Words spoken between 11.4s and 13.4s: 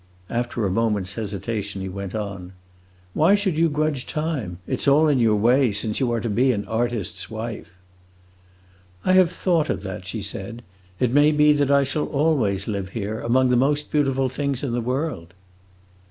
that I shall always live here,